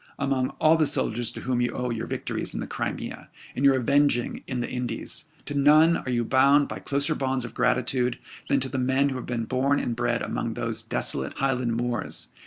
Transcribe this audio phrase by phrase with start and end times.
[0.17, 3.75] Among all the soldiers to whom you owe your victories in the Crimea, and your
[3.75, 8.17] avenging in the Indies, to none are you bound by closer bonds of gratitude
[8.49, 12.29] than to the men who have been born and bred among those desolate Highland moors.